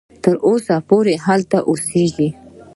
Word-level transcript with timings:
تر 0.23 0.35
اوسه 0.47 0.75
پوري 0.87 1.15
هلته 1.25 1.57
اوسیږي. 1.69 2.29